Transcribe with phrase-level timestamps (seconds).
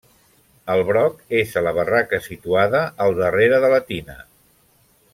[0.75, 4.21] El broc és a la barraca situada al darrere de la tina.